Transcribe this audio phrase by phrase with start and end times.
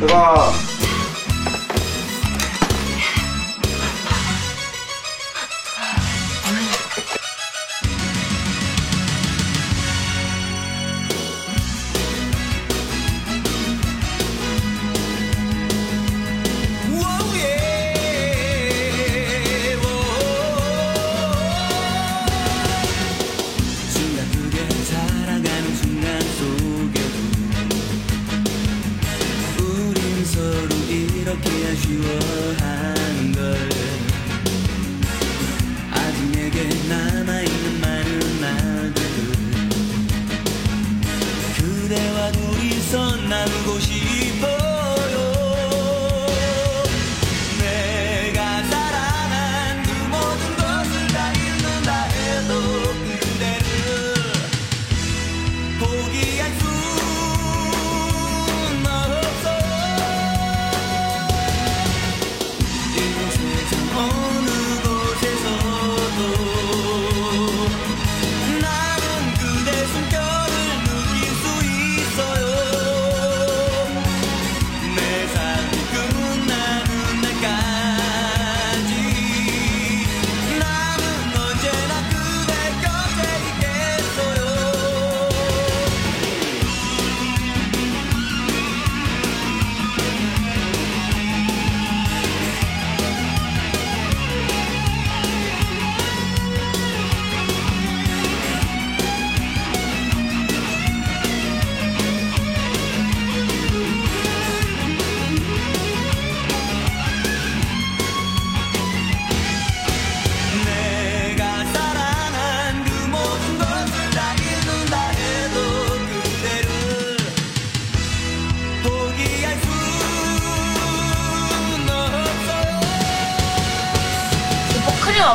[0.00, 0.52] 내가
[31.28, 33.68] 이렇게 아쉬워하는 걸.
[35.92, 39.02] 아직 내게 남아있는 많은 날들
[41.58, 44.07] 그대와 둘이서 나누고 싶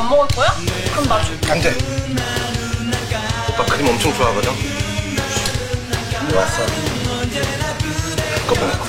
[0.04, 0.48] 안 먹을 거야?
[0.92, 1.32] 그럼 나 줘.
[1.50, 1.74] 안 돼.
[3.48, 4.50] 오빠 크림 엄청 좋아하거든.
[6.36, 6.66] 왔어.
[8.46, 8.84] 그거 먹어.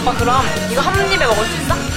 [0.00, 1.87] 오빠 그럼 이거 한 입에 먹을 수 있어?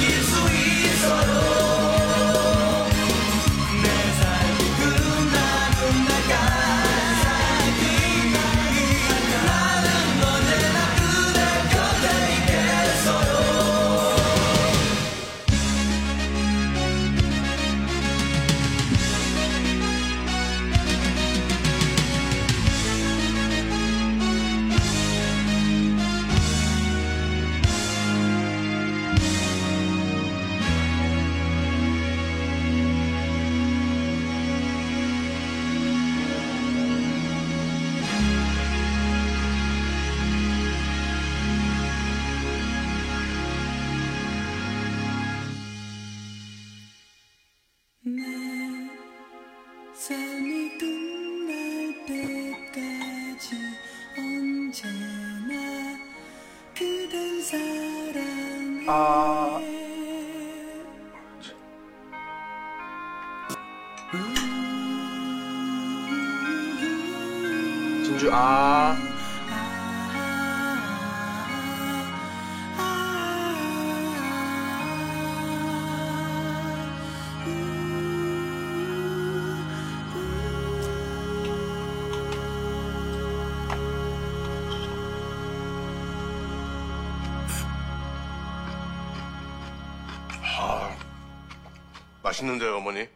[50.02, 53.56] 삶이 끝날 때까지
[54.18, 55.96] 언제나
[56.76, 59.62] 그댄 사랑해 아.
[68.04, 69.21] 진주 아.
[92.32, 93.08] 맛있는데요, 어머니?